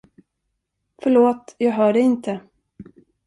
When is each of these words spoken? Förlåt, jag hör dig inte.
Förlåt, 1.03 1.55
jag 1.57 1.71
hör 1.71 1.93
dig 1.93 2.01
inte. 2.01 2.39